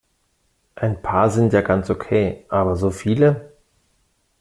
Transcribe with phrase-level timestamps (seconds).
[0.73, 3.53] Ein paar sind ja ganz okay, aber so viele?